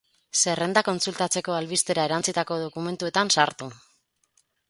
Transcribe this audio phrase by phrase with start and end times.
[0.43, 3.71] Zerrendak kontsultatzeko albistera erantsitako dokumentuetan sartu.